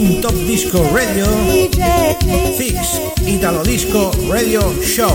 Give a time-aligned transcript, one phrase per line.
[0.00, 1.26] In Top Disco Radio,
[2.56, 5.12] Fix Italo Disco Radio Show.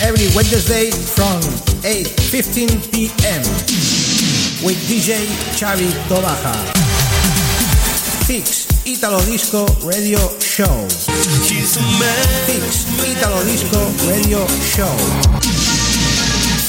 [0.00, 1.38] Every Wednesday from
[1.84, 3.42] 8.15 p.m.
[4.64, 5.20] with DJ
[5.52, 6.56] Xavi Tobaja.
[8.24, 10.88] Fix Italo Disco Radio Show.
[11.44, 14.96] Fix Italo Disco Radio Show.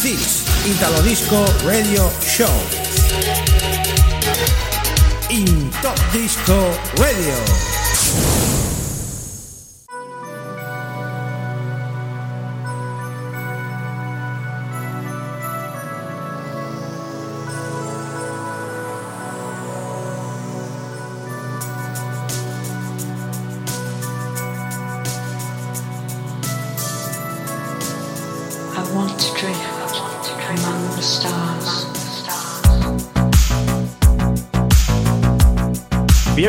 [0.03, 2.84] Fix Italo Disco Radio Show.
[5.35, 6.55] In Top Disco
[6.95, 8.44] Radio.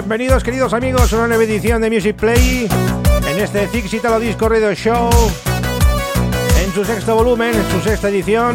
[0.06, 2.68] Bienvenidos queridos amigos a una nueva edición de Music Play.
[3.28, 5.10] En este Six Italo Disco Radio Show
[6.62, 8.54] en su sexto volumen, en su sexta edición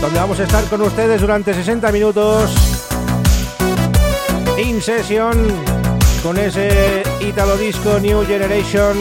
[0.00, 2.50] donde vamos a estar con ustedes durante 60 minutos
[4.56, 5.36] in session
[6.22, 8.96] con ese Italo Disco New Generation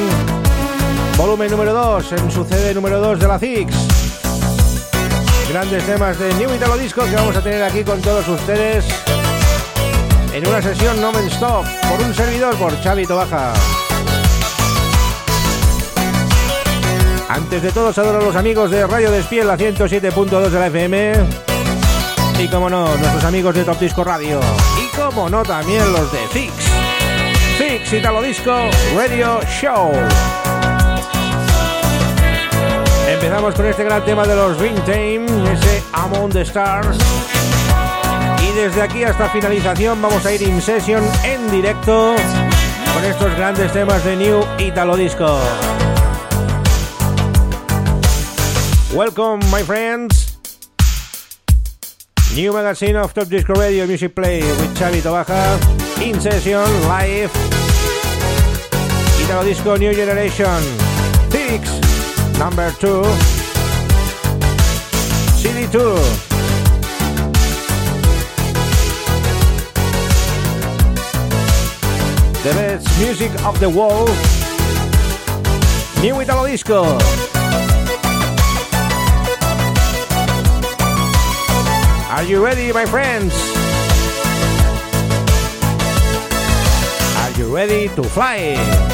[1.15, 3.73] volumen número 2 en su CD número 2 de la Six
[5.49, 8.83] grandes temas de New Italo Disco que vamos a tener aquí con todos ustedes
[10.33, 13.53] en una sesión no stop por un servidor por Xavi Tobaja.
[17.29, 21.13] Antes de todo, saludo a los amigos de Radio Despiel, la 107.2 de la FM.
[22.39, 24.39] Y como no, nuestros amigos de Top Disco Radio.
[24.81, 26.53] Y como no, también los de Fix.
[27.57, 28.53] Fix Italo Disco
[28.95, 29.91] Radio Show.
[33.07, 36.97] Empezamos con este gran tema de los Dream Team, ese Among the Stars.
[38.51, 42.15] Y desde aquí hasta finalización vamos a ir in session en directo
[42.93, 45.39] con estos grandes temas de New Italo Disco.
[48.93, 50.37] Welcome, my friends.
[52.35, 55.57] New magazine of Top Disco Radio Music Play with Xavi Tobaja.
[56.01, 57.31] In session, live.
[59.23, 60.61] Italo Disco New Generation.
[61.29, 61.69] Fix.
[62.37, 63.03] Number 2.
[65.37, 66.30] CD2.
[72.43, 74.09] The best music of the world.
[76.01, 76.97] New Italo Disco.
[82.09, 83.31] Are you ready, my friends?
[87.17, 88.90] Are you ready to fly?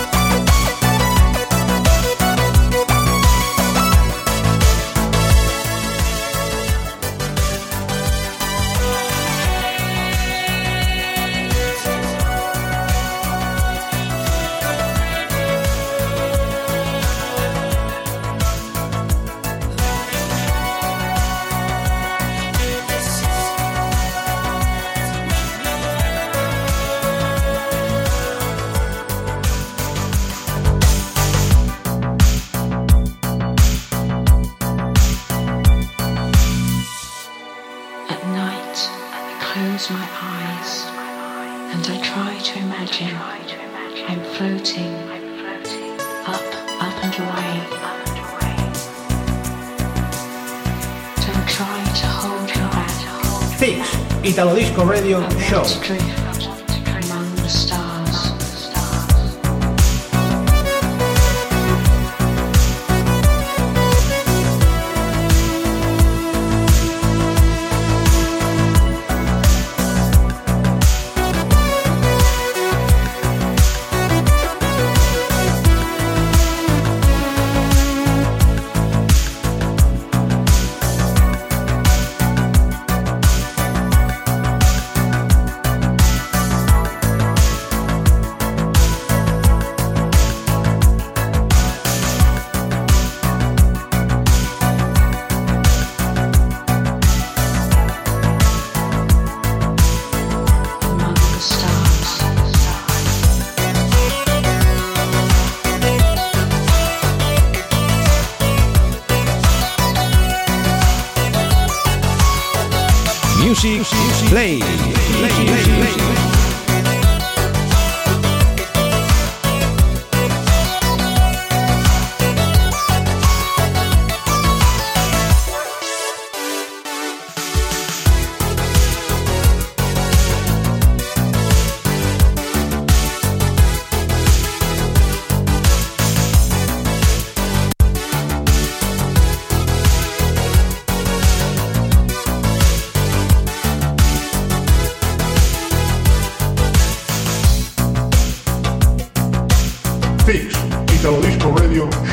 [54.77, 56.16] Disco Radio Show.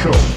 [0.04, 0.33] show.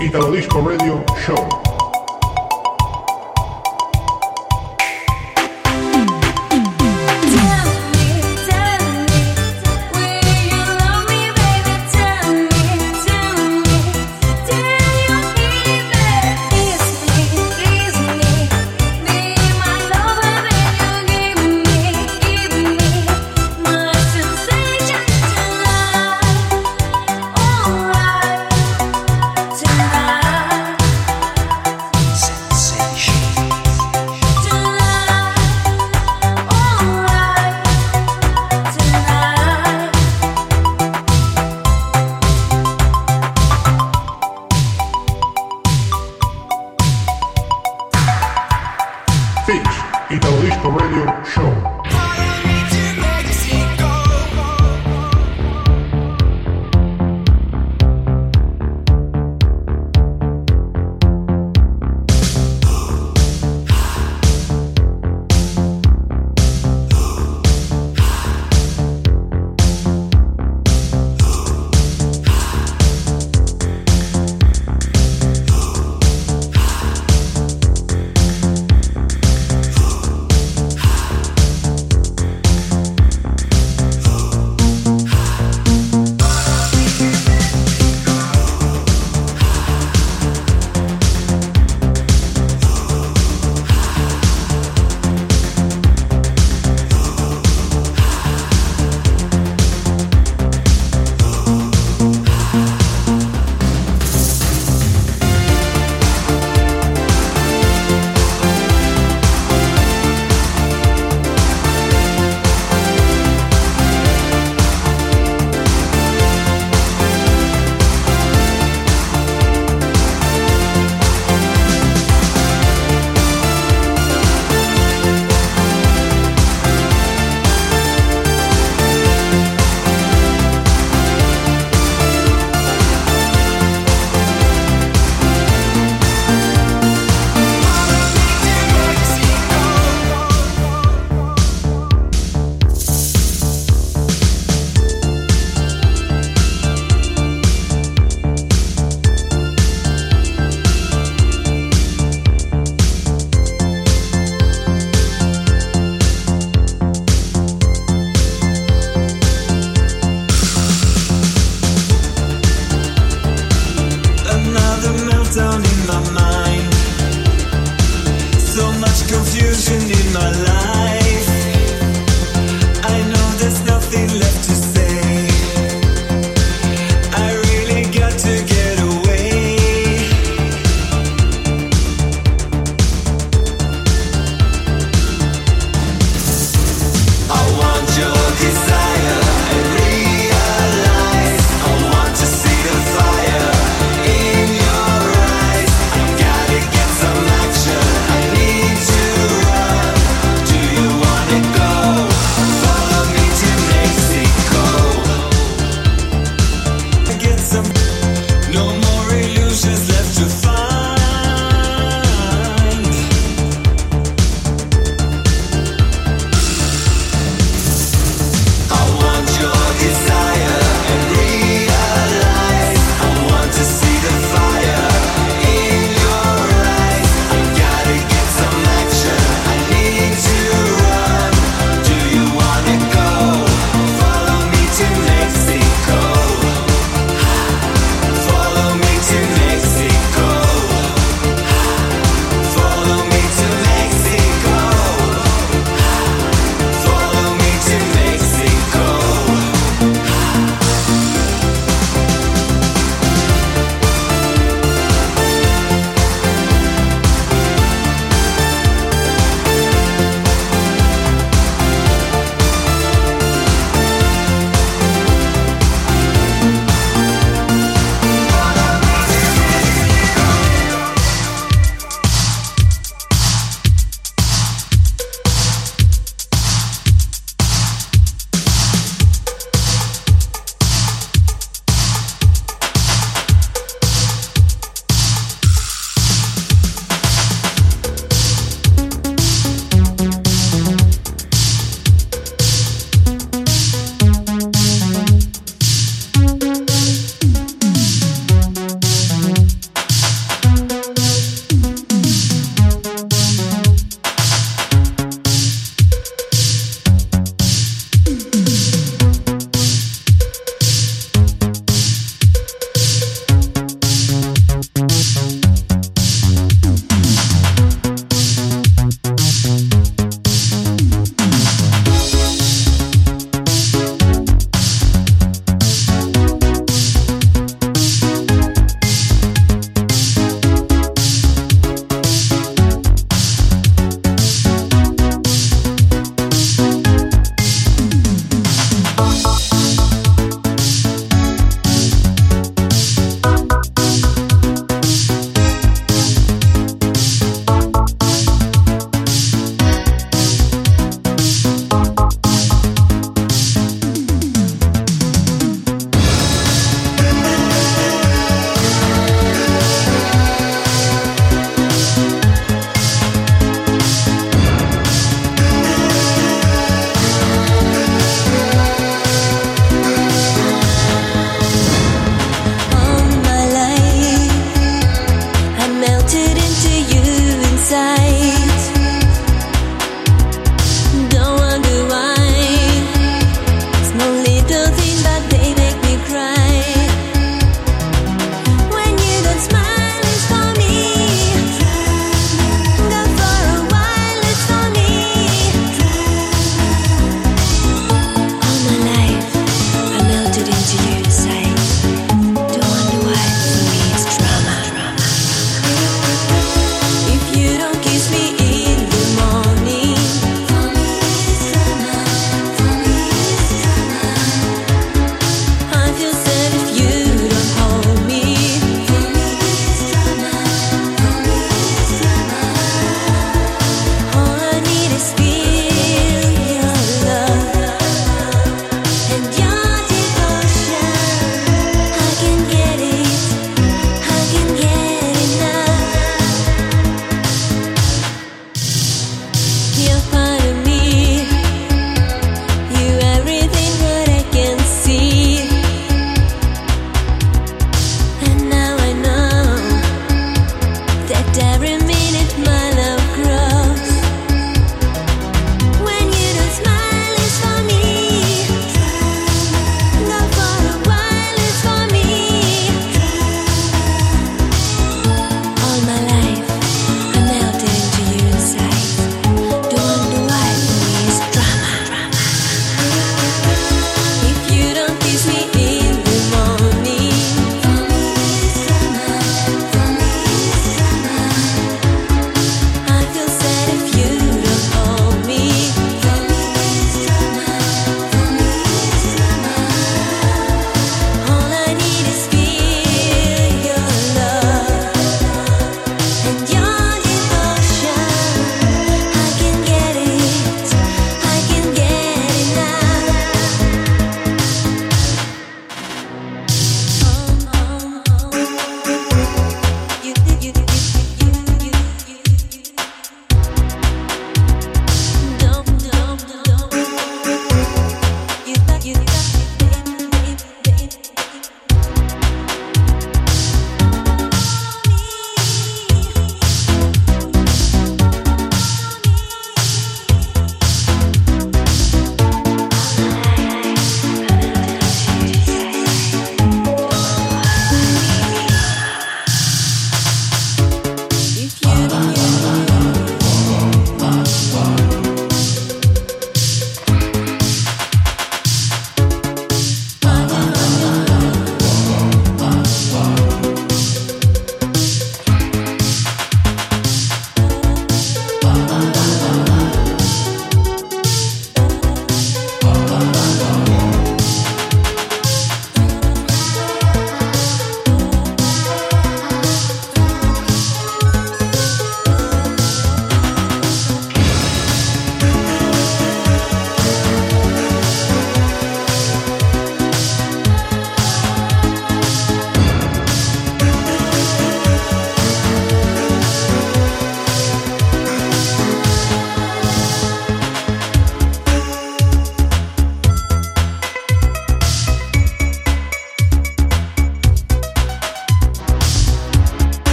[0.00, 1.79] Italo Disco Radio Show.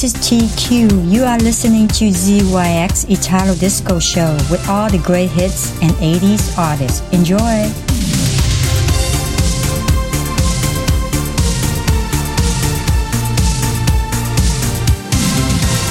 [0.00, 1.10] This is TQ.
[1.12, 6.56] You are listening to ZYX Italo Disco Show with all the great hits and 80s
[6.56, 7.00] artists.
[7.10, 7.36] Enjoy!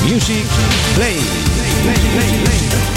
[0.05, 0.45] Music
[0.95, 1.19] play.
[1.83, 2.96] play, play, play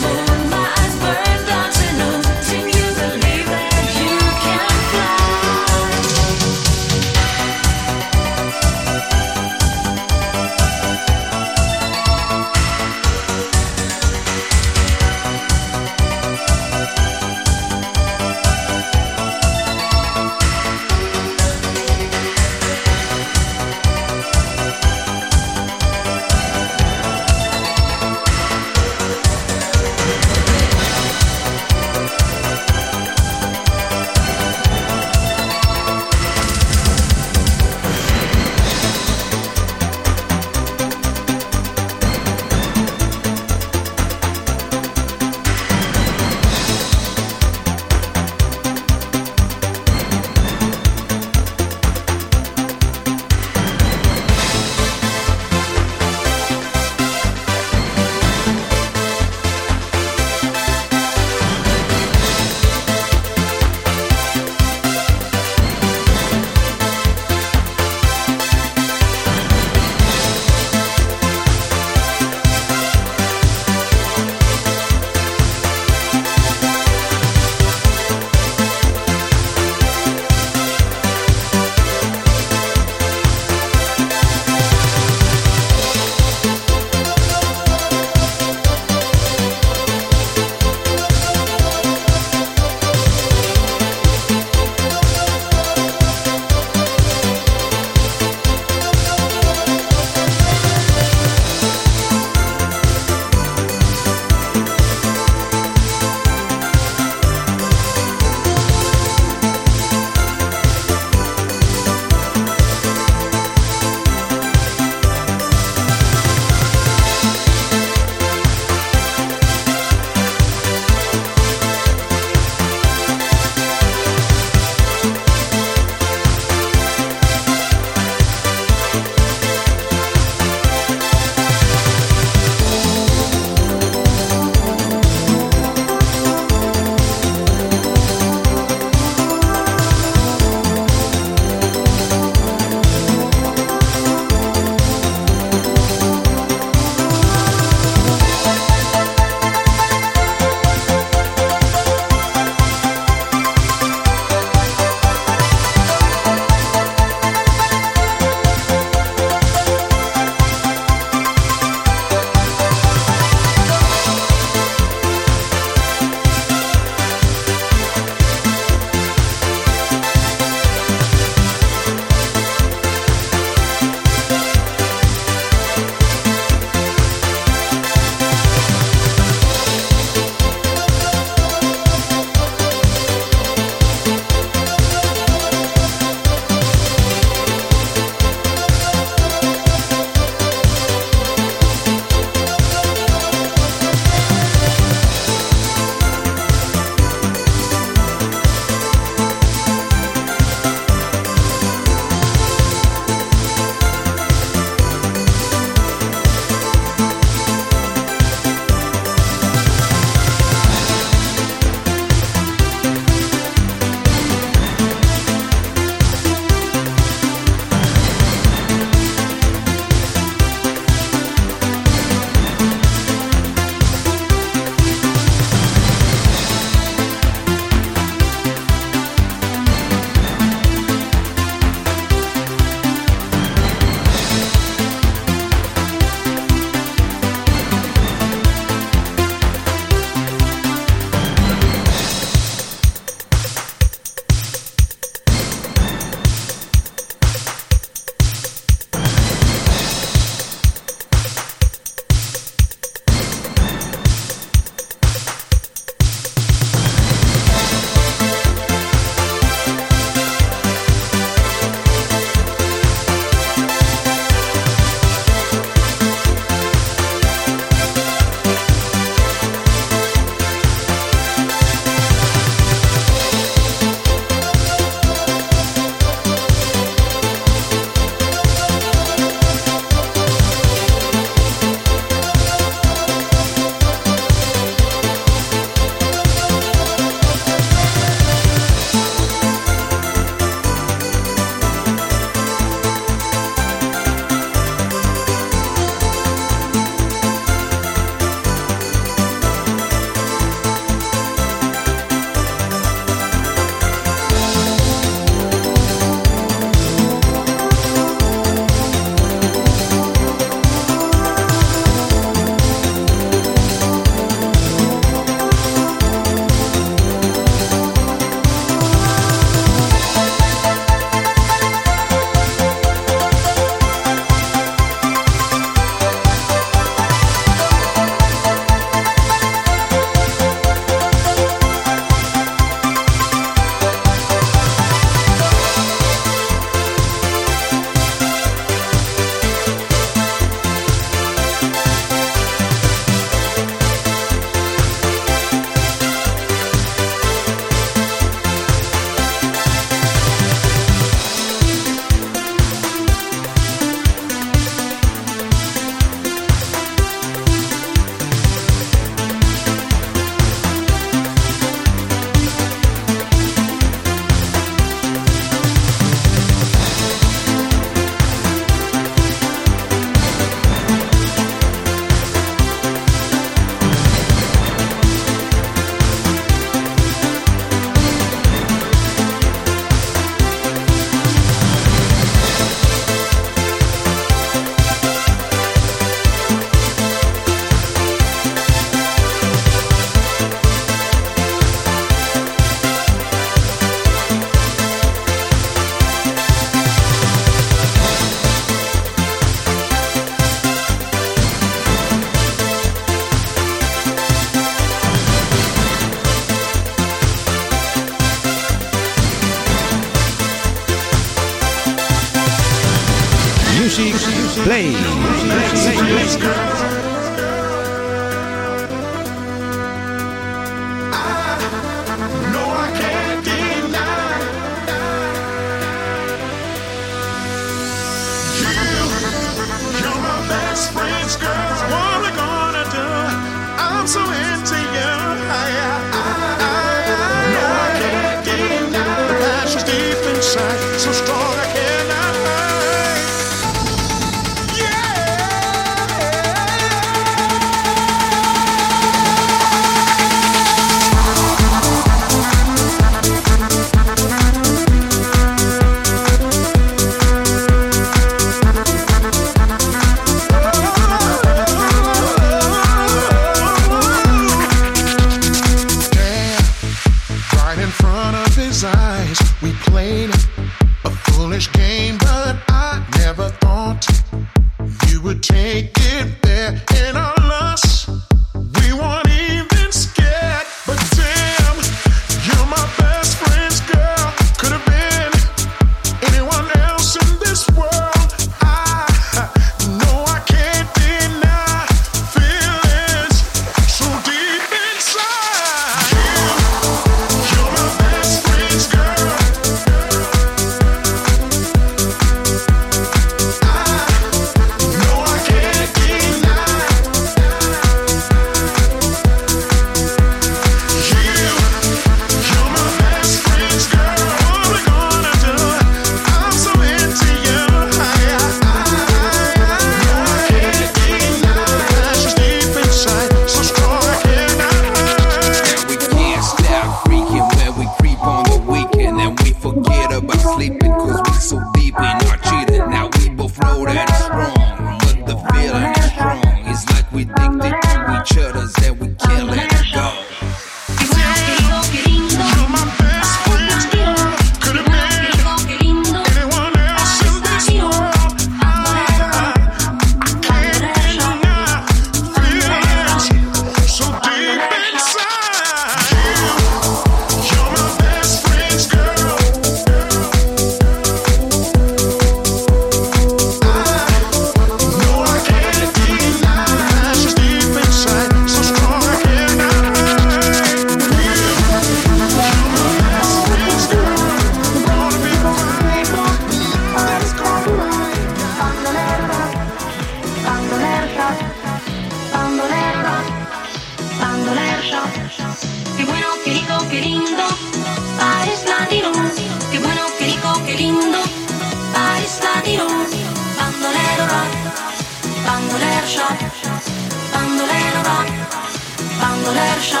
[599.90, 600.00] yo.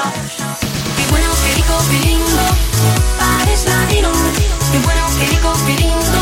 [1.10, 2.42] Bueno, qué rico, qué lindo,
[3.18, 4.10] pares latino.
[4.72, 6.20] Qué bueno, qué rico, qué lindo,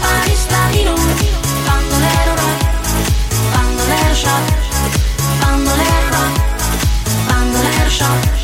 [0.00, 0.94] pares latino.
[1.66, 2.60] Bandolero rock,
[3.54, 4.46] bandolero rock,
[5.40, 6.34] bandolero rock,
[7.28, 8.41] bandolero rock.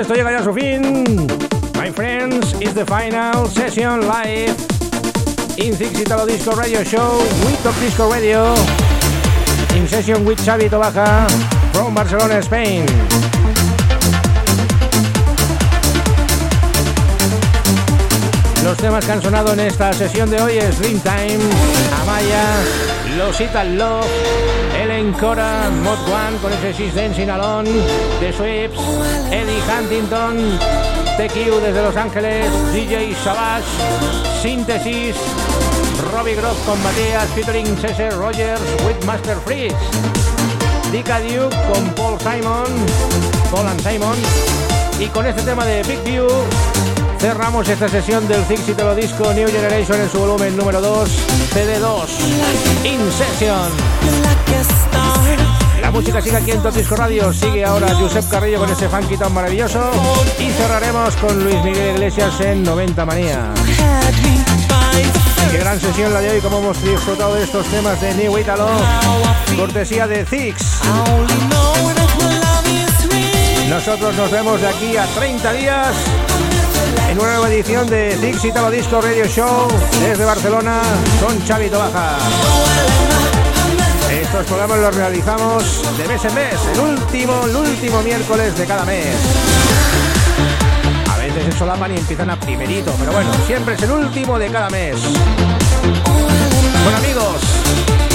[0.00, 1.26] Esto llega ya a su fin.
[1.74, 4.56] My friends, it's the final session live
[5.58, 8.54] in Six Italo Disco Radio Show with Top Disco Radio
[9.76, 11.28] in session with Xavi Tobaja
[11.72, 12.86] from Barcelona, Spain.
[18.64, 21.40] Los temas que han sonado en esta sesión de hoy es Dream Time,
[22.02, 24.06] Amaya, Los Ital Love,
[24.80, 27.70] Ellen Cora, Mod One con ese Dancing Alone,
[28.20, 28.78] The Sweeps,
[29.30, 30.58] Eddie Huntington,
[31.16, 33.66] TQ desde Los Ángeles, DJ Savage,
[34.42, 35.16] Síntesis,
[36.12, 39.76] Robbie Groff con Matías, featuring Cesar Rogers with Master Freeze,
[40.92, 42.66] Dika Duke con Paul Simon,
[43.50, 44.18] Paul and Simon,
[44.98, 46.28] y con este tema de Big View
[47.20, 51.08] cerramos esta sesión del Six Italo Disco New Generation en su volumen número 2,
[51.52, 52.06] CD2,
[52.84, 53.70] In Session.
[55.82, 59.18] La música sigue aquí en Top Disco Radio, sigue ahora Josep Carrillo con ese funky
[59.18, 59.90] tan maravilloso
[60.38, 63.52] y cerraremos con Luis Miguel Iglesias en 90 Manía.
[65.50, 68.66] Qué gran sesión la de hoy, como hemos disfrutado de estos temas de New Italo,
[69.56, 70.80] cortesía de Six.
[73.68, 75.96] Nosotros nos vemos de aquí a 30 días
[77.10, 79.68] en una nueva edición de Six Italo Disco Radio Show
[80.00, 80.80] desde Barcelona
[81.20, 82.18] con Xavi Tobaja.
[84.10, 88.84] Estos programas los realizamos de mes en mes, el último, el último miércoles de cada
[88.84, 89.16] mes.
[91.12, 94.48] A veces se solapan y empiezan a primerito, pero bueno, siempre es el último de
[94.48, 94.96] cada mes.
[96.84, 97.40] Bueno amigos,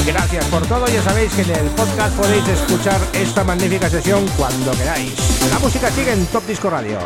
[0.06, 0.88] gracias por todo.
[0.88, 5.14] Ya sabéis que en el podcast podéis escuchar esta magnífica sesión cuando queráis.
[5.52, 6.98] La música sigue en Top Disco Radio.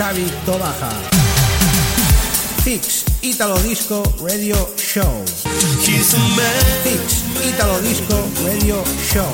[0.00, 0.88] Xavi Tobaja.
[2.64, 5.26] Fix Italo Disco Radio Show.
[5.84, 6.16] Fix
[7.44, 9.30] Italo Disco Radio Show.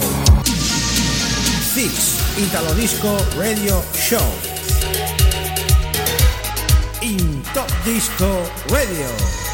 [1.72, 4.26] Fix Italo Disco Radio Show.
[7.02, 9.45] In Top Disco Radio.